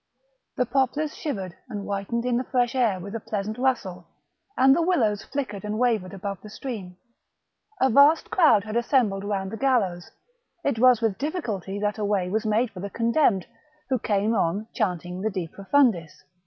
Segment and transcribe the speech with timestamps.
[0.55, 4.07] The poplars shivered and whitened in the fresh air with a pleasant rustle,
[4.57, 6.97] and the willows flickered and wavered above the stream.
[7.79, 10.09] A vast crowd had assembled round the gallows;
[10.63, 13.45] it was with difficulty that a way was made for the con demned,
[13.89, 16.23] who came on chanting the De profundis.